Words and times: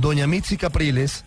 Doña 0.00 0.26
Mitzi 0.26 0.58
Capriles 0.58 1.24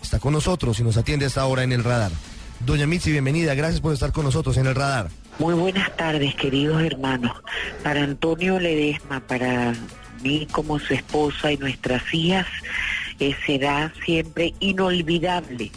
está 0.00 0.20
con 0.20 0.32
nosotros 0.32 0.78
y 0.78 0.84
nos 0.84 0.96
atiende 0.96 1.26
hasta 1.26 1.40
ahora 1.40 1.64
en 1.64 1.72
el 1.72 1.82
radar. 1.82 2.12
Doña 2.60 2.86
Mitzi, 2.86 3.10
bienvenida, 3.10 3.54
gracias 3.54 3.80
por 3.80 3.92
estar 3.92 4.12
con 4.12 4.24
nosotros 4.24 4.56
en 4.58 4.66
el 4.66 4.76
radar. 4.76 5.08
Muy 5.40 5.54
buenas 5.54 5.94
tardes, 5.96 6.34
queridos 6.36 6.80
hermanos. 6.82 7.32
Para 7.82 8.04
Antonio 8.04 8.60
Ledesma, 8.60 9.20
para 9.20 9.74
mí 10.22 10.46
como 10.52 10.78
su 10.78 10.94
esposa 10.94 11.50
y 11.50 11.56
nuestras 11.56 12.02
hijas, 12.14 12.46
eh, 13.20 13.34
será 13.46 13.92
siempre 14.04 14.54
inolvidable 14.60 15.70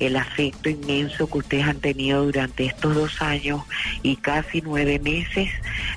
el 0.00 0.16
afecto 0.16 0.70
inmenso 0.70 1.28
que 1.28 1.38
ustedes 1.38 1.66
han 1.66 1.78
tenido 1.78 2.24
durante 2.24 2.64
estos 2.66 2.94
dos 2.94 3.22
años 3.22 3.62
y 4.02 4.16
casi 4.16 4.62
nueve 4.62 4.98
meses 4.98 5.50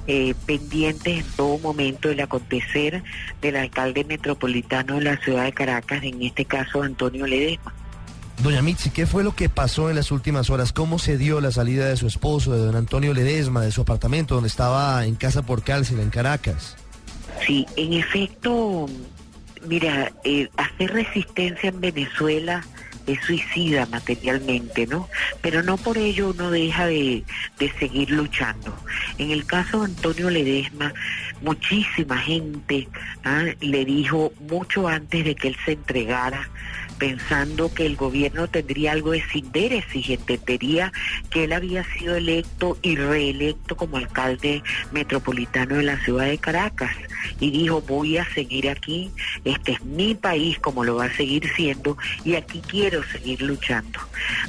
eh, 0.08 0.34
pendientes 0.46 1.26
en 1.26 1.32
todo 1.36 1.58
momento 1.60 2.10
del 2.10 2.20
acontecer 2.20 3.02
del 3.42 3.56
alcalde 3.56 4.04
metropolitano 4.04 4.96
de 4.96 5.04
la 5.04 5.18
ciudad 5.18 5.46
de 5.46 5.54
Caracas, 5.54 6.04
en 6.04 6.22
este 6.22 6.46
caso 6.46 6.84
Antonio 6.84 7.26
Ledesma. 7.26 7.74
Doña 8.42 8.62
Mitzi, 8.62 8.90
¿qué 8.90 9.06
fue 9.06 9.24
lo 9.24 9.36
que 9.36 9.48
pasó 9.48 9.90
en 9.90 9.96
las 9.96 10.12
últimas 10.12 10.50
horas? 10.50 10.74
¿Cómo 10.74 11.00
se 11.00 11.18
dio 11.18 11.40
la 11.40 11.52
salida 11.52 11.88
de 11.88 11.96
su 11.96 12.08
esposo, 12.08 12.52
de 12.52 12.60
don 12.60 12.76
Antonio 12.76 13.14
Ledesma, 13.14 13.62
de 13.62 13.72
su 13.72 13.82
apartamento 13.82 14.36
donde 14.36 14.50
estaba 14.50 15.06
en 15.06 15.16
casa 15.16 15.44
por 15.44 15.64
cárcel 15.64 16.00
en 16.00 16.10
Caracas? 16.10 16.76
Sí, 17.46 17.66
en 17.78 17.94
efecto, 17.94 18.88
mira, 19.66 20.12
eh, 20.24 20.50
hacer 20.58 20.94
resistencia 20.94 21.70
en 21.70 21.82
Venezuela 21.82 22.64
es 23.08 23.20
suicida 23.26 23.86
materialmente, 23.88 24.88
¿no? 24.88 25.10
Pero 25.42 25.62
no 25.62 25.78
por 25.78 25.98
ello 25.98 26.30
uno 26.30 26.52
deja 26.52 26.88
de, 26.88 27.24
de, 27.60 27.72
seguir 27.74 28.10
luchando. 28.12 28.76
En 29.18 29.32
el 29.32 29.46
caso 29.46 29.80
de 29.80 29.86
Antonio 29.86 30.30
Ledesma, 30.30 30.94
muchísima 31.42 32.18
gente 32.18 32.88
¿ah? 33.26 33.44
le 33.60 33.86
dijo 33.86 34.32
mucho 34.50 34.88
antes 34.88 35.26
de 35.26 35.36
que 35.36 35.50
él 35.50 35.58
se 35.66 35.74
entregara 35.74 36.50
pensando 36.94 37.74
que 37.74 37.86
el 37.86 37.96
gobierno 37.96 38.48
tendría 38.48 38.92
algo 38.92 39.12
de 39.12 39.24
y 39.94 40.14
entendería 40.14 40.92
que 41.30 41.46
él 41.46 41.54
había 41.54 41.84
sido 41.94 42.16
electo 42.16 42.78
y 42.82 42.96
reelecto 42.96 43.76
como 43.76 43.98
alcalde 43.98 44.64
metropolitano 44.92 45.76
de 45.76 45.84
la 45.84 46.04
ciudad 46.04 46.26
de 46.26 46.38
Caracas 46.38 46.96
y 47.40 47.52
dijo 47.52 47.82
voy 47.82 48.18
a 48.18 48.34
seguir 48.34 48.70
aquí, 48.70 49.12
este 49.46 49.74
es 49.74 49.84
mi 49.84 50.16
país 50.16 50.60
como 50.60 50.84
lo 50.84 50.96
va 50.96 51.06
a 51.06 51.16
seguir 51.16 51.50
siendo 51.56 51.98
y 52.24 52.36
aquí 52.36 52.62
quiero 52.68 53.04
seguir 53.04 53.42
luchando. 53.42 54.00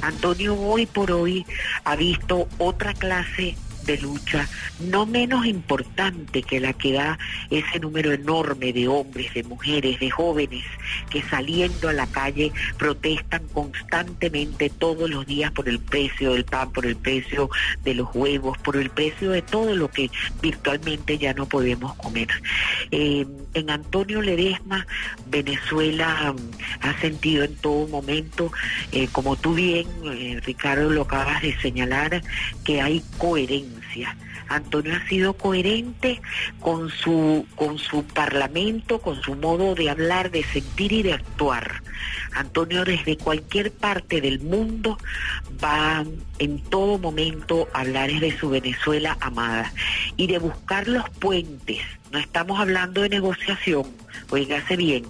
Antonio 0.01 0.55
hoy 0.55 0.85
por 0.85 1.11
hoy 1.11 1.45
ha 1.83 1.95
visto 1.95 2.47
otra 2.57 2.93
clase 2.93 3.55
de 3.85 3.97
lucha 3.97 4.47
no 4.79 5.05
menos 5.05 5.45
importante 5.45 6.43
que 6.43 6.59
la 6.59 6.73
que 6.73 6.93
da 6.93 7.17
ese 7.49 7.79
número 7.79 8.11
enorme 8.11 8.73
de 8.73 8.87
hombres, 8.87 9.33
de 9.33 9.43
mujeres, 9.43 9.99
de 9.99 10.09
jóvenes 10.09 10.65
que 11.09 11.21
saliendo 11.23 11.89
a 11.89 11.93
la 11.93 12.07
calle 12.07 12.51
protestan 12.77 13.47
constantemente 13.53 14.69
todos 14.69 15.09
los 15.09 15.25
días 15.25 15.51
por 15.51 15.69
el 15.69 15.79
precio 15.79 16.33
del 16.33 16.45
pan, 16.45 16.71
por 16.71 16.85
el 16.85 16.95
precio 16.95 17.49
de 17.83 17.95
los 17.95 18.09
huevos, 18.13 18.57
por 18.59 18.75
el 18.77 18.89
precio 18.89 19.31
de 19.31 19.41
todo 19.41 19.75
lo 19.75 19.89
que 19.89 20.09
virtualmente 20.41 21.17
ya 21.17 21.33
no 21.33 21.45
podemos 21.45 21.93
comer. 21.95 22.27
Eh, 22.91 23.25
en 23.53 23.69
Antonio 23.69 24.21
Ledesma, 24.21 24.85
Venezuela 25.27 26.31
um, 26.31 26.37
ha 26.81 26.99
sentido 26.99 27.43
en 27.43 27.55
todo 27.55 27.87
momento, 27.87 28.51
eh, 28.91 29.07
como 29.11 29.35
tú 29.35 29.53
bien, 29.53 29.87
eh, 30.05 30.39
Ricardo, 30.45 30.89
lo 30.89 31.03
acabas 31.03 31.41
de 31.41 31.57
señalar, 31.59 32.21
que 32.63 32.81
hay 32.81 33.03
coherencia. 33.17 33.74
Antonio 34.47 34.95
ha 34.95 35.07
sido 35.07 35.33
coherente 35.33 36.21
con 36.59 36.89
su, 36.89 37.45
con 37.55 37.79
su 37.79 38.03
parlamento, 38.03 38.99
con 38.99 39.21
su 39.21 39.35
modo 39.35 39.75
de 39.75 39.89
hablar, 39.89 40.31
de 40.31 40.43
sentir 40.43 40.91
y 40.91 41.03
de 41.03 41.13
actuar. 41.13 41.81
Antonio 42.33 42.83
desde 42.83 43.17
cualquier 43.17 43.71
parte 43.71 44.21
del 44.21 44.39
mundo 44.41 44.97
va 45.63 46.03
en 46.39 46.59
todo 46.59 46.97
momento 46.97 47.67
a 47.73 47.81
hablar 47.81 48.11
de 48.11 48.37
su 48.37 48.49
Venezuela 48.49 49.17
amada 49.21 49.71
y 50.17 50.27
de 50.27 50.37
buscar 50.37 50.87
los 50.87 51.09
puentes. 51.11 51.79
No 52.15 52.21
estamos 52.21 52.57
hablando 52.61 53.01
de 53.01 53.09
negociación, 53.09 53.83
oígase 54.29 54.77
bien, 54.77 55.03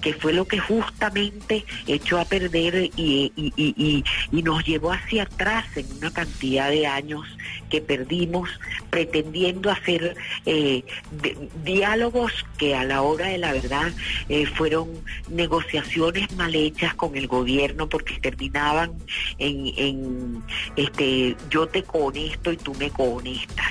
que 0.00 0.12
fue 0.12 0.32
lo 0.32 0.44
que 0.44 0.58
justamente 0.58 1.64
echó 1.86 2.18
a 2.18 2.24
perder 2.24 2.90
y, 2.96 4.02
nos 4.32 4.64
llevó 4.64 4.90
hacia 4.90 5.22
atrás 5.22 5.64
en 5.76 5.86
una 5.98 6.12
cantidad 6.12 6.68
de 6.68 6.88
años 6.88 7.24
que 7.70 7.80
perdimos 7.80 8.50
pretendiendo 8.90 9.70
hacer 9.70 10.16
eh, 10.44 10.82
diálogos 11.62 12.32
que 12.58 12.74
a 12.74 12.82
la 12.82 13.02
hora 13.02 13.26
de 13.26 13.38
la 13.38 13.52
verdad 13.52 13.92
eh, 14.28 14.44
fueron 14.46 14.90
negociaciones 15.28 16.32
mal 16.32 16.56
hechas 16.56 16.92
con 16.94 17.16
el 17.16 17.28
gobierno 17.28 17.88
porque 17.88 18.18
terminaban 18.18 18.94
en, 19.38 19.72
en 19.76 20.42
este 20.74 21.36
yo 21.50 21.68
te 21.68 21.84
conecto 21.84 22.50
y 22.50 22.56
tú 22.56 22.74
me 22.74 22.90
conectas 22.90 23.70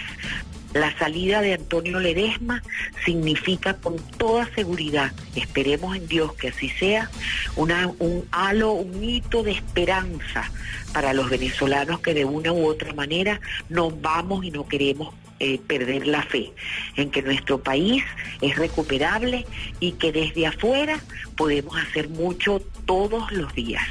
la 0.74 0.98
salida 0.98 1.42
de 1.42 1.54
Antonio 1.54 2.00
Ledesma 2.00 2.64
significa 3.06 3.76
con 3.76 3.98
toda 4.18 4.48
seguridad, 4.56 5.12
esperemos 5.36 5.96
en 5.96 6.08
Dios 6.08 6.34
que 6.36 6.50
así 6.50 6.70
sea, 6.70 7.10
un 7.56 8.26
halo, 8.32 8.74
un 8.74 9.04
hito 9.04 9.44
de 9.44 9.52
esperanza 9.52 10.50
para 10.94 11.14
los 11.14 11.30
venezolanos 11.30 12.00
que 12.00 12.14
de 12.14 12.26
una 12.26 12.52
u 12.52 12.66
otra 12.66 12.94
manera 12.94 13.40
nos 13.70 14.00
vamos 14.02 14.46
y 14.46 14.52
no 14.52 14.68
queremos 14.68 15.14
eh, 15.40 15.60
perder 15.66 16.06
la 16.06 16.22
fe 16.22 16.52
en 16.98 17.10
que 17.10 17.22
nuestro 17.22 17.58
país 17.64 18.04
es 18.42 18.56
recuperable 18.58 19.46
y 19.80 19.94
que 19.94 20.12
desde 20.12 20.46
afuera 20.46 21.00
podemos 21.36 21.76
hacer 21.78 22.10
mucho 22.10 22.62
todos 22.86 23.32
los 23.32 23.54
días. 23.56 23.84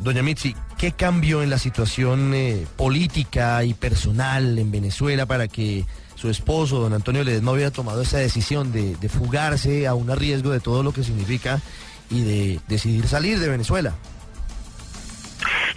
Doña 0.00 0.22
Mitzi, 0.22 0.54
¿qué 0.78 0.92
cambió 0.92 1.42
en 1.42 1.50
la 1.50 1.58
situación 1.58 2.34
eh, 2.34 2.66
política 2.76 3.64
y 3.64 3.74
personal 3.74 4.58
en 4.58 4.70
Venezuela 4.70 5.26
para 5.26 5.48
que 5.48 5.84
su 6.14 6.30
esposo, 6.30 6.80
don 6.80 6.92
Antonio 6.92 7.24
Ledesma, 7.24 7.52
hubiera 7.52 7.70
tomado 7.70 8.02
esa 8.02 8.18
decisión 8.18 8.72
de, 8.72 8.96
fugarse 9.08 9.86
a 9.86 9.94
un 9.94 10.14
riesgo 10.16 10.50
de 10.50 10.60
todo 10.60 10.82
lo 10.82 10.92
que 10.92 11.02
significa 11.02 11.60
y 12.10 12.22
de 12.22 12.60
decidir 12.68 13.06
salir 13.06 13.38
de 13.38 13.48
Venezuela? 13.48 13.94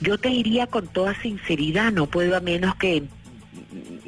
Yo 0.02 0.18
te 0.18 0.30
diría 0.30 0.68
con 0.68 0.88
toda 0.88 1.20
sinceridad, 1.22 1.92
no 1.92 2.08
puedo 2.08 2.36
a 2.36 2.40
menos 2.40 2.76
que 2.76 3.04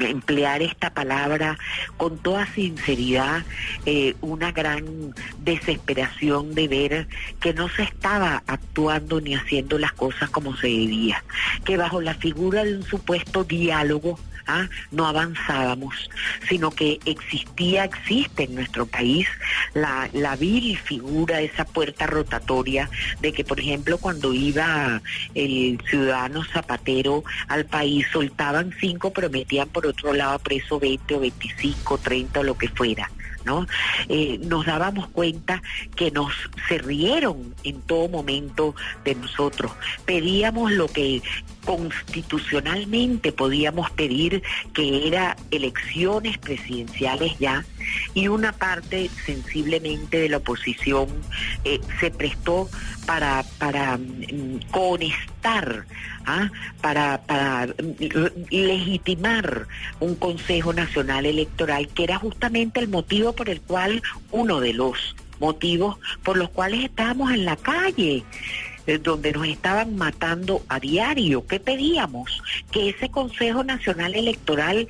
emplear 0.05 0.61
esta 0.61 0.93
palabra 0.93 1.57
con 1.97 2.17
toda 2.17 2.45
sinceridad, 2.47 3.43
eh, 3.85 4.15
una 4.21 4.51
gran 4.51 5.13
desesperación 5.39 6.53
de 6.55 6.67
ver 6.67 7.07
que 7.39 7.53
no 7.53 7.69
se 7.69 7.83
estaba 7.83 8.43
actuando 8.47 9.21
ni 9.21 9.35
haciendo 9.35 9.77
las 9.77 9.93
cosas 9.93 10.29
como 10.29 10.55
se 10.57 10.67
debía, 10.67 11.23
que 11.65 11.77
bajo 11.77 12.01
la 12.01 12.13
figura 12.15 12.63
de 12.63 12.77
un 12.77 12.83
supuesto 12.83 13.43
diálogo 13.43 14.19
¿Ah? 14.47 14.67
no 14.91 15.07
avanzábamos, 15.07 16.09
sino 16.49 16.71
que 16.71 16.99
existía, 17.05 17.85
existe 17.85 18.43
en 18.43 18.55
nuestro 18.55 18.85
país 18.85 19.27
la, 19.73 20.35
vil 20.35 20.77
figura, 20.77 21.41
esa 21.41 21.65
puerta 21.65 22.07
rotatoria 22.07 22.89
de 23.19 23.33
que, 23.33 23.43
por 23.43 23.59
ejemplo, 23.59 23.97
cuando 23.97 24.33
iba 24.33 25.01
el 25.35 25.79
ciudadano 25.89 26.43
zapatero 26.43 27.23
al 27.47 27.65
país, 27.65 28.05
soltaban 28.11 28.73
cinco, 28.79 29.11
pero 29.13 29.29
metían 29.29 29.69
por 29.69 29.85
otro 29.85 30.13
lado 30.13 30.39
preso 30.39 30.79
20 30.79 31.15
o 31.15 31.19
25, 31.19 31.97
30 31.97 32.39
o 32.39 32.43
lo 32.43 32.57
que 32.57 32.67
fuera. 32.67 33.09
¿no? 33.45 33.67
Eh, 34.07 34.39
nos 34.43 34.65
dábamos 34.65 35.07
cuenta 35.09 35.61
que 35.95 36.11
nos 36.11 36.33
se 36.67 36.77
rieron 36.77 37.55
en 37.63 37.81
todo 37.81 38.07
momento 38.07 38.75
de 39.03 39.15
nosotros. 39.15 39.71
Pedíamos 40.05 40.71
lo 40.71 40.87
que 40.87 41.21
constitucionalmente 41.65 43.31
podíamos 43.31 43.89
pedir, 43.91 44.43
que 44.73 45.07
era 45.07 45.35
elecciones 45.51 46.37
presidenciales 46.37 47.37
ya, 47.39 47.65
y 48.13 48.27
una 48.27 48.51
parte 48.51 49.09
sensiblemente 49.25 50.19
de 50.19 50.29
la 50.29 50.37
oposición 50.37 51.07
eh, 51.63 51.79
se 51.99 52.11
prestó 52.11 52.69
para, 53.05 53.43
para 53.57 53.99
¿ah? 56.25 56.49
para, 56.81 57.21
para 57.21 57.67
mm, 57.67 58.45
legitimar 58.49 59.67
un 59.99 60.15
Consejo 60.15 60.73
Nacional 60.73 61.25
Electoral, 61.25 61.87
que 61.89 62.03
era 62.03 62.17
justamente 62.17 62.79
el 62.79 62.87
motivo 62.87 63.33
por 63.33 63.49
el 63.49 63.61
cual, 63.61 64.01
uno 64.31 64.59
de 64.59 64.73
los 64.73 65.15
motivos 65.39 65.97
por 66.23 66.37
los 66.37 66.49
cuales 66.49 66.85
estábamos 66.85 67.31
en 67.31 67.45
la 67.45 67.55
calle 67.55 68.23
eh, 68.87 68.97
donde 68.97 69.31
nos 69.31 69.47
estaban 69.47 69.95
matando 69.95 70.63
a 70.67 70.79
diario. 70.79 71.45
¿Qué 71.45 71.59
pedíamos? 71.59 72.41
Que 72.71 72.89
ese 72.89 73.09
Consejo 73.09 73.63
Nacional 73.63 74.15
Electoral 74.15 74.87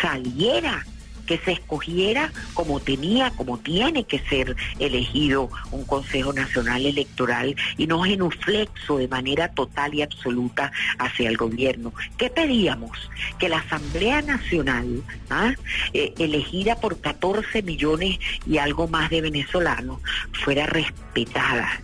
saliera 0.00 0.84
que 1.28 1.38
se 1.38 1.52
escogiera 1.52 2.32
como 2.54 2.80
tenía, 2.80 3.30
como 3.30 3.58
tiene 3.58 4.04
que 4.04 4.18
ser 4.18 4.56
elegido 4.78 5.50
un 5.70 5.84
Consejo 5.84 6.32
Nacional 6.32 6.86
Electoral 6.86 7.54
y 7.76 7.86
no 7.86 8.02
genuflexo 8.02 8.96
de 8.96 9.08
manera 9.08 9.48
total 9.48 9.94
y 9.94 10.02
absoluta 10.02 10.72
hacia 10.98 11.28
el 11.28 11.36
gobierno. 11.36 11.92
¿Qué 12.16 12.30
pedíamos? 12.30 13.10
Que 13.38 13.50
la 13.50 13.58
Asamblea 13.58 14.22
Nacional, 14.22 15.02
¿ah? 15.28 15.52
eh, 15.92 16.14
elegida 16.18 16.76
por 16.76 16.98
14 16.98 17.62
millones 17.62 18.18
y 18.46 18.56
algo 18.56 18.88
más 18.88 19.10
de 19.10 19.20
venezolanos, 19.20 20.00
fuera 20.32 20.64
respetada 20.64 21.82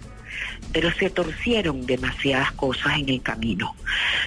pero 0.73 0.93
se 0.93 1.11
torcieron 1.11 1.87
demasiadas 1.87 2.53
cosas 2.53 2.99
en 2.99 3.09
el 3.09 3.23
camino. 3.23 3.75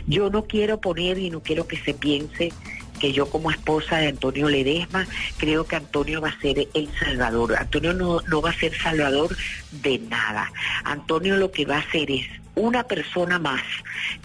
Yo 0.08 0.30
no 0.30 0.46
quiero 0.46 0.80
poner 0.80 1.18
y 1.18 1.30
no 1.30 1.42
quiero 1.42 1.68
que 1.68 1.78
se 1.78 1.94
piense 1.94 2.52
que 3.00 3.14
yo 3.14 3.30
como 3.30 3.52
esposa 3.52 3.98
de 3.98 4.08
Antonio 4.08 4.50
Ledesma 4.50 5.08
creo 5.38 5.66
que 5.66 5.76
Antonio 5.76 6.22
va 6.22 6.30
a 6.30 6.42
ser 6.42 6.68
el 6.74 6.90
salvador. 7.00 7.56
Antonio 7.56 7.94
no, 7.94 8.22
no 8.22 8.42
va 8.42 8.50
a 8.50 8.60
ser 8.60 8.76
salvador 8.76 9.36
de 9.72 10.00
nada. 10.00 10.52
Antonio 10.84 11.38
lo 11.38 11.52
que 11.52 11.66
va 11.66 11.76
a 11.76 11.80
hacer 11.80 12.10
es 12.12 12.26
una 12.56 12.84
persona 12.84 13.40
más 13.40 13.62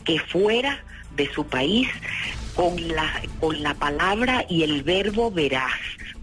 que 0.05 0.19
fuera 0.19 0.83
de 1.17 1.31
su 1.33 1.47
país 1.47 1.89
con 2.55 2.89
la, 2.89 3.23
con 3.41 3.63
la 3.63 3.75
palabra 3.75 4.45
y 4.49 4.63
el 4.63 4.83
verbo 4.83 5.31
veraz, 5.31 5.73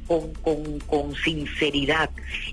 con, 0.09 0.33
con, 0.33 0.79
con 0.79 1.15
sinceridad 1.15 2.09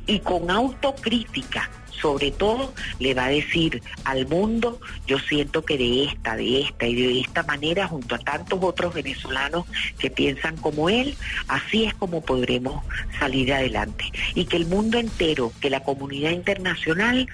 y 0.06 0.20
con 0.20 0.50
autocrítica 0.50 1.70
sobre 2.00 2.30
todo 2.30 2.74
le 2.98 3.14
va 3.14 3.24
a 3.24 3.30
decir 3.30 3.82
al 4.04 4.26
mundo, 4.26 4.80
yo 5.06 5.18
siento 5.18 5.64
que 5.64 5.78
de 5.78 6.04
esta, 6.04 6.36
de 6.36 6.60
esta 6.60 6.86
y 6.86 6.94
de 6.94 7.20
esta 7.20 7.42
manera, 7.44 7.88
junto 7.88 8.14
a 8.14 8.18
tantos 8.18 8.58
otros 8.62 8.94
venezolanos 8.94 9.64
que 9.98 10.10
piensan 10.10 10.56
como 10.56 10.88
él, 10.88 11.16
así 11.48 11.84
es 11.84 11.94
como 11.94 12.20
podremos 12.20 12.84
salir 13.18 13.52
adelante. 13.52 14.04
Y 14.34 14.44
que 14.44 14.56
el 14.56 14.66
mundo 14.66 14.98
entero, 14.98 15.52
que 15.60 15.70
la 15.70 15.82
comunidad 15.82 16.32
internacional, 16.32 17.28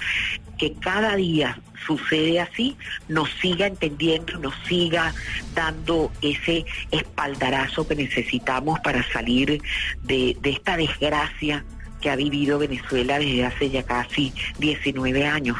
que 0.63 0.75
cada 0.75 1.17
día 1.17 1.61
sucede 1.85 2.39
así, 2.39 2.77
nos 3.09 3.29
siga 3.41 3.67
entendiendo, 3.67 4.39
nos 4.39 4.55
siga 4.69 5.13
dando 5.57 6.13
ese 6.23 6.65
espaldarazo 6.93 7.89
que 7.89 7.97
necesitamos 7.97 8.79
para 8.79 9.03
salir 9.11 9.61
de, 10.05 10.37
de 10.41 10.51
esta 10.51 10.77
desgracia 10.77 11.65
que 12.01 12.11
ha 12.11 12.15
vivido 12.15 12.61
Venezuela 12.61 13.19
desde 13.19 13.45
hace 13.45 13.71
ya 13.71 13.83
casi 13.83 14.33
19 14.61 15.27
años. 15.27 15.59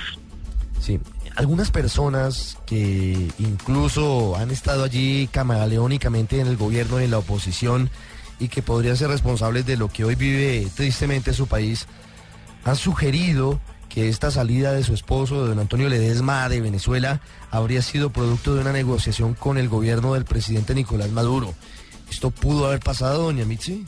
Sí, 0.79 1.01
algunas 1.35 1.73
personas 1.73 2.57
que 2.65 3.29
incluso 3.41 4.37
han 4.37 4.53
estado 4.53 4.85
allí 4.85 5.29
camaleónicamente 5.33 6.39
en 6.39 6.47
el 6.47 6.57
gobierno 6.57 7.01
y 7.01 7.05
en 7.07 7.11
la 7.11 7.19
oposición 7.19 7.91
y 8.39 8.47
que 8.47 8.63
podrían 8.63 8.97
ser 8.97 9.09
responsables 9.09 9.67
de 9.67 9.77
lo 9.77 9.89
que 9.89 10.05
hoy 10.05 10.15
vive 10.15 10.69
tristemente 10.77 11.33
su 11.33 11.49
país, 11.49 11.89
han 12.65 12.77
sugerido 12.77 13.61
que 13.93 14.09
esta 14.09 14.31
salida 14.31 14.73
de 14.73 14.85
su 14.85 14.95
esposo, 14.95 15.43
de 15.43 15.51
don 15.51 15.59
Antonio 15.59 15.89
Ledesma, 15.91 16.49
de 16.49 16.63
Venezuela, 16.63 17.21
habría 17.51 17.83
sido 17.83 18.11
producto 18.11 18.55
de 18.55 18.63
una 18.63 18.73
negociación 18.73 19.35
con 19.35 19.59
el 19.59 19.69
gobierno 19.69 20.15
del 20.15 20.25
presidente 20.25 20.75
Nicolás 20.75 21.11
Maduro. 21.11 21.55
¿Esto 22.11 22.31
pudo 22.31 22.67
haber 22.67 22.81
pasado, 22.81 23.25
doña 23.25 23.45
Mitzi? 23.45 23.85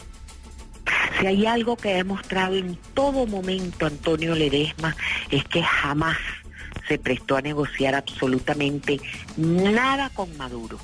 Si 1.18 1.26
hay 1.26 1.46
algo 1.46 1.76
que 1.76 1.92
ha 1.92 1.96
demostrado 1.96 2.54
en 2.56 2.78
todo 2.92 3.26
momento 3.26 3.86
Antonio 3.86 4.34
Ledesma 4.34 4.94
es 5.30 5.42
que 5.44 5.62
jamás 5.62 6.18
se 6.88 6.98
prestó 6.98 7.36
a 7.36 7.42
negociar 7.42 7.94
absolutamente 7.94 9.00
nada 9.36 10.10
con 10.10 10.36
Maduro. 10.36 10.78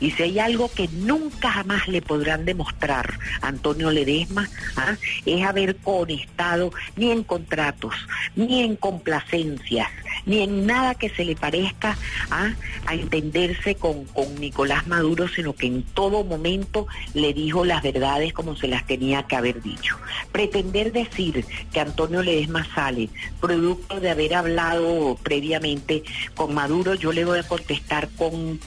Y 0.00 0.10
si 0.10 0.24
hay 0.24 0.38
algo 0.38 0.70
que 0.70 0.88
nunca 0.88 1.50
jamás 1.50 1.88
le 1.88 2.02
podrán 2.02 2.44
demostrar 2.44 3.18
Antonio 3.40 3.90
Ledesma, 3.90 4.48
¿ah? 4.76 4.96
es 5.24 5.44
haber 5.44 5.76
conectado 5.76 6.72
ni 6.96 7.10
en 7.10 7.24
contratos, 7.24 7.94
ni 8.34 8.62
en 8.62 8.76
complacencias, 8.76 9.88
ni 10.26 10.42
en 10.42 10.66
nada 10.66 10.94
que 10.94 11.08
se 11.08 11.24
le 11.24 11.36
parezca 11.36 11.96
¿ah? 12.30 12.52
a 12.84 12.94
entenderse 12.94 13.76
con, 13.76 14.04
con 14.06 14.34
Nicolás 14.40 14.86
Maduro, 14.86 15.28
sino 15.28 15.54
que 15.54 15.68
en 15.68 15.82
todo 15.82 16.24
momento 16.24 16.86
le 17.14 17.32
dijo 17.32 17.64
las 17.64 17.82
verdades 17.82 18.32
como 18.32 18.56
se 18.56 18.68
las 18.68 18.86
tenía 18.86 19.22
que 19.22 19.36
haber 19.36 19.62
dicho. 19.62 19.96
Pretender 20.32 20.92
decir 20.92 21.46
que 21.72 21.80
Antonio 21.80 22.22
Ledesma 22.22 22.66
sale 22.74 23.08
producto 23.40 24.00
de 24.00 24.10
haber 24.10 24.34
hablado 24.34 25.16
previamente 25.22 26.02
con 26.34 26.54
Maduro, 26.54 26.94
yo 26.94 27.12
le 27.12 27.24
voy 27.24 27.38
a 27.38 27.48
contestar 27.48 28.08
con 28.16 28.58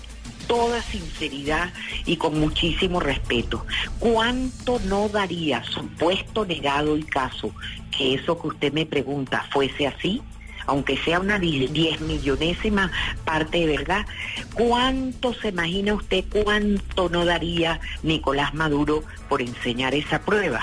toda 0.48 0.82
sinceridad 0.82 1.72
y 2.08 2.18
con 2.18 2.40
muchísimo 2.40 3.00
respeto. 3.00 3.66
¿Cuánto 4.00 4.80
no 4.80 5.08
daría, 5.08 5.64
supuesto 5.64 6.44
negado 6.44 6.96
el 6.96 7.06
caso, 7.06 7.54
que 7.96 8.16
eso 8.16 8.42
que 8.42 8.48
usted 8.48 8.74
me 8.74 8.88
pregunta 8.88 9.46
fuese 9.52 9.86
así? 9.86 10.24
Aunque 10.70 10.98
sea 10.98 11.20
una 11.20 11.40
diez 11.40 12.00
millonésima 12.02 12.92
parte 13.26 13.60
de 13.60 13.78
verdad, 13.78 14.06
¿cuánto 14.54 15.34
se 15.34 15.50
imagina 15.50 15.96
usted 15.96 16.24
cuánto 16.32 17.10
no 17.10 17.26
daría 17.26 17.80
Nicolás 18.04 18.54
Maduro 18.54 19.04
por 19.28 19.42
enseñar 19.42 19.96
esa 19.96 20.20
prueba? 20.20 20.62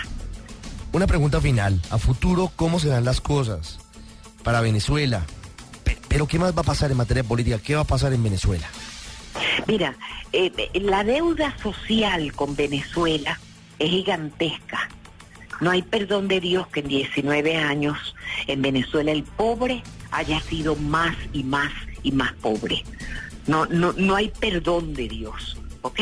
Una 0.93 1.07
pregunta 1.07 1.41
final. 1.41 1.81
A 1.91 1.99
futuro, 1.99 2.51
¿cómo 2.57 2.79
se 2.79 2.89
dan 2.89 3.05
las 3.05 3.21
cosas 3.21 3.79
para 4.43 4.61
Venezuela? 4.61 5.27
Pero 6.09 6.27
¿qué 6.27 6.39
más 6.39 6.57
va 6.57 6.61
a 6.61 6.65
pasar 6.65 6.91
en 6.91 6.97
materia 6.97 7.25
política? 7.25 7.59
¿Qué 7.59 7.75
va 7.75 7.83
a 7.83 7.85
pasar 7.85 8.13
en 8.13 8.23
Venezuela? 8.23 8.67
Mira, 9.67 9.97
eh, 10.33 10.53
la 10.75 11.05
deuda 11.05 11.55
social 11.63 12.33
con 12.33 12.57
Venezuela 12.57 13.39
es 13.79 13.91
gigantesca. 13.91 14.89
No 15.61 15.71
hay 15.71 15.83
perdón 15.83 16.29
de 16.29 16.41
Dios 16.41 16.67
que 16.69 16.81
en 16.81 16.89
19 16.89 17.57
años 17.57 18.15
en 18.47 18.63
Venezuela 18.63 19.11
el 19.11 19.25
pobre 19.25 19.83
haya 20.11 20.41
sido 20.41 20.77
más 20.77 21.17
y 21.33 21.45
más 21.45 21.73
y 22.03 22.13
más 22.13 22.33
pobre. 22.35 22.83
No, 23.47 23.67
no, 23.67 23.93
no 23.93 24.17
hay 24.17 24.29
perdón 24.41 24.95
de 24.95 25.09
Dios. 25.09 25.57
¿ok? 25.83 26.01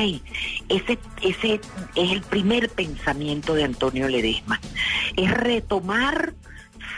Ese, 0.69 0.99
ese 1.21 1.61
es 1.95 2.11
el 2.11 2.23
primer 2.23 2.71
pensamiento 2.71 3.55
de 3.55 3.65
Antonio 3.65 4.09
Ledesma. 4.09 4.61
Es 5.17 5.31
retomar 5.31 6.33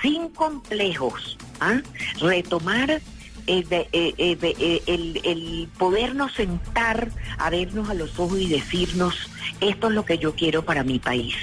sin 0.03 0.29
complejos, 0.29 1.37
¿ah? 1.61 1.81
retomar 2.21 3.03
eh, 3.49 3.65
eh, 3.71 4.15
eh, 4.39 4.83
el, 4.87 5.21
el, 5.25 5.69
podernos 5.79 6.33
sentar 6.35 7.11
a 7.39 7.51
vernos 7.51 7.89
a 7.89 7.95
los 7.95 8.19
ojos 8.19 8.41
y 8.41 8.49
decirnos, 8.49 9.31
esto 9.61 9.89
es 9.89 9.95
lo 9.95 10.05
que 10.05 10.19
yo 10.19 10.35
quiero 10.35 10.65
para 10.65 10.85
mi 10.85 10.99
país 10.99 11.35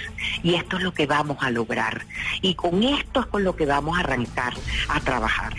y 0.43 0.55
esto 0.55 0.77
es 0.77 0.83
lo 0.83 0.93
que 0.93 1.07
vamos 1.07 1.37
a 1.41 1.49
lograr. 1.49 2.05
Y 2.41 2.55
con 2.55 2.83
esto 2.83 3.21
es 3.21 3.25
con 3.27 3.43
lo 3.43 3.55
que 3.55 3.65
vamos 3.65 3.97
a 3.97 4.01
arrancar 4.01 4.53
a 4.89 4.99
trabajar. 4.99 5.53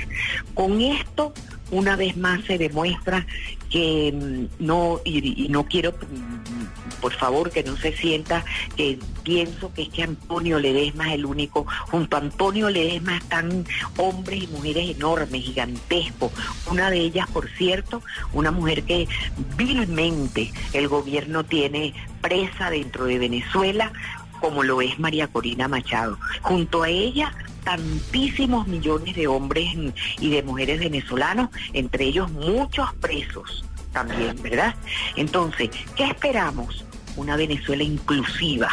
Con 0.54 0.80
esto 0.80 1.32
una 1.70 1.96
vez 1.96 2.16
más 2.16 2.44
se 2.44 2.58
demuestra 2.58 3.26
que 3.70 4.12
mm, 4.14 4.64
no, 4.64 5.00
y, 5.04 5.48
no 5.48 5.64
quiero, 5.64 5.92
mm, 5.92 7.00
por 7.00 7.12
favor, 7.14 7.50
que 7.50 7.64
no 7.64 7.76
se 7.76 7.96
sienta 7.96 8.44
que 8.76 8.98
pienso 9.22 9.72
que 9.72 9.82
es 9.82 9.88
que 9.88 10.02
Antonio 10.04 10.58
Ledesma 10.58 11.08
es 11.08 11.14
el 11.14 11.26
único, 11.26 11.66
junto 11.90 12.16
a 12.16 12.20
Antonio 12.20 12.70
Ledesma 12.70 13.16
están 13.16 13.64
hombres 13.96 14.44
y 14.44 14.46
mujeres 14.46 14.96
enormes, 14.96 15.42
gigantescos, 15.42 16.32
una 16.70 16.90
de 16.90 16.98
ellas, 16.98 17.28
por 17.30 17.48
cierto, 17.50 18.02
una 18.32 18.50
mujer 18.50 18.84
que 18.84 19.08
vilmente 19.56 20.52
el 20.72 20.88
gobierno 20.88 21.44
tiene 21.44 21.94
presa 22.20 22.70
dentro 22.70 23.06
de 23.06 23.18
Venezuela, 23.18 23.92
como 24.44 24.62
lo 24.62 24.82
es 24.82 24.98
María 24.98 25.26
Corina 25.28 25.68
Machado. 25.68 26.18
Junto 26.42 26.82
a 26.82 26.90
ella, 26.90 27.32
tantísimos 27.64 28.66
millones 28.66 29.16
de 29.16 29.26
hombres 29.26 29.74
y 30.20 30.28
de 30.28 30.42
mujeres 30.42 30.80
venezolanos, 30.80 31.48
entre 31.72 32.04
ellos 32.04 32.30
muchos 32.30 32.92
presos 33.00 33.64
también, 33.94 34.36
¿verdad? 34.42 34.74
Entonces, 35.16 35.70
¿qué 35.96 36.04
esperamos? 36.04 36.84
Una 37.16 37.36
Venezuela 37.36 37.84
inclusiva. 37.84 38.68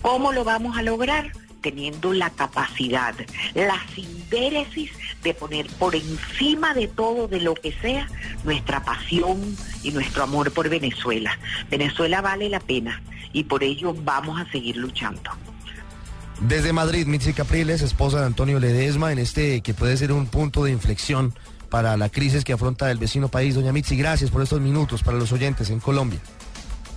¿Cómo 0.00 0.32
lo 0.32 0.44
vamos 0.44 0.78
a 0.78 0.82
lograr? 0.84 1.32
Teniendo 1.60 2.12
la 2.12 2.30
capacidad, 2.30 3.16
la 3.54 3.80
sindéresis 3.92 4.92
de 5.24 5.34
poner 5.34 5.66
por 5.70 5.96
encima 5.96 6.72
de 6.72 6.86
todo, 6.86 7.26
de 7.26 7.40
lo 7.40 7.54
que 7.54 7.72
sea, 7.72 8.06
nuestra 8.44 8.84
pasión 8.84 9.56
y 9.82 9.90
nuestro 9.90 10.22
amor 10.22 10.52
por 10.52 10.68
Venezuela. 10.68 11.36
Venezuela 11.68 12.20
vale 12.20 12.48
la 12.48 12.60
pena 12.60 13.02
y 13.32 13.44
por 13.44 13.62
ello 13.62 13.94
vamos 14.04 14.40
a 14.40 14.50
seguir 14.50 14.76
luchando. 14.76 15.30
Desde 16.40 16.72
Madrid, 16.72 17.06
Mitzi 17.06 17.34
Capriles, 17.34 17.82
esposa 17.82 18.20
de 18.20 18.26
Antonio 18.26 18.58
Ledesma, 18.58 19.12
en 19.12 19.18
este 19.18 19.60
que 19.60 19.74
puede 19.74 19.96
ser 19.96 20.12
un 20.12 20.26
punto 20.26 20.64
de 20.64 20.72
inflexión 20.72 21.34
para 21.68 21.96
la 21.96 22.08
crisis 22.08 22.44
que 22.44 22.54
afronta 22.54 22.90
el 22.90 22.98
vecino 22.98 23.28
país. 23.28 23.54
Doña 23.54 23.72
Mitzi, 23.72 23.96
gracias 23.96 24.30
por 24.30 24.42
estos 24.42 24.60
minutos 24.60 25.02
para 25.02 25.18
los 25.18 25.32
oyentes 25.32 25.70
en 25.70 25.80
Colombia. 25.80 26.20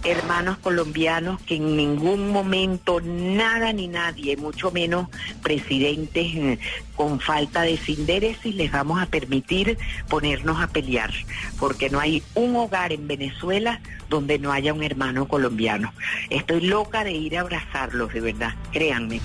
Hermanos 0.03 0.57
colombianos 0.57 1.41
que 1.41 1.55
en 1.55 1.77
ningún 1.77 2.29
momento 2.29 2.99
nada 3.01 3.71
ni 3.73 3.87
nadie, 3.87 4.37
mucho 4.37 4.71
menos 4.71 5.07
presidentes 5.41 6.35
eh, 6.35 6.59
con 6.95 7.19
falta 7.19 7.61
de 7.61 7.77
sinderesis, 7.77 8.55
les 8.55 8.71
vamos 8.71 9.01
a 9.01 9.05
permitir 9.05 9.77
ponernos 10.09 10.61
a 10.61 10.67
pelear, 10.67 11.11
porque 11.59 11.89
no 11.89 11.99
hay 11.99 12.21
un 12.35 12.55
hogar 12.55 12.91
en 12.91 13.07
Venezuela 13.07 13.81
donde 14.09 14.39
no 14.39 14.51
haya 14.51 14.73
un 14.73 14.83
hermano 14.83 15.27
colombiano. 15.27 15.93
Estoy 16.29 16.61
loca 16.61 17.03
de 17.03 17.13
ir 17.13 17.37
a 17.37 17.41
abrazarlos, 17.41 18.13
de 18.13 18.21
verdad, 18.21 18.53
créanme. 18.71 19.21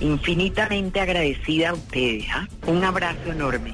Infinitamente 0.00 1.00
agradecida 1.00 1.70
a 1.70 1.74
ustedes. 1.74 2.26
¿ah? 2.32 2.46
Un 2.66 2.84
abrazo 2.84 3.32
enorme. 3.32 3.72